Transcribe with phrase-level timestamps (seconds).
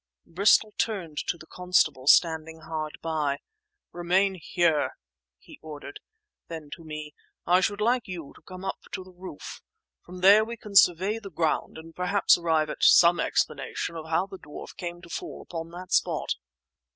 [0.25, 3.37] Bristol turned to the constable standing hard by.
[3.91, 4.97] "Remain here,"
[5.37, 5.99] he ordered.
[6.47, 7.13] Then to me:
[7.45, 9.61] "I should like you to come up on to the roof.
[10.03, 14.25] From there we can survey the ground and perhaps arrive at some explanation of how
[14.25, 16.33] the dwarf came to fall upon that spot."